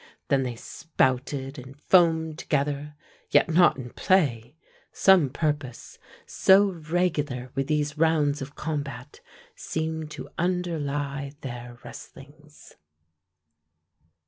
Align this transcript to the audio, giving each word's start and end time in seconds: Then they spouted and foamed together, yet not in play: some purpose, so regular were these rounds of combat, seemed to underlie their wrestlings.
Then 0.29 0.41
they 0.41 0.55
spouted 0.55 1.59
and 1.59 1.79
foamed 1.79 2.39
together, 2.39 2.95
yet 3.29 3.51
not 3.53 3.77
in 3.77 3.91
play: 3.91 4.55
some 4.91 5.29
purpose, 5.29 5.99
so 6.25 6.71
regular 6.71 7.51
were 7.55 7.61
these 7.61 7.99
rounds 7.99 8.41
of 8.41 8.55
combat, 8.55 9.19
seemed 9.55 10.09
to 10.09 10.29
underlie 10.39 11.33
their 11.41 11.77
wrestlings. 11.83 12.73